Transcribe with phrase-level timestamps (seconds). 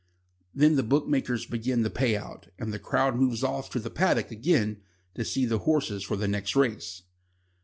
[0.55, 4.31] Then the bookmakers begin to pay out, and the crowd moves off to the paddock
[4.31, 4.81] again
[5.13, 7.03] to see the horses for the next race.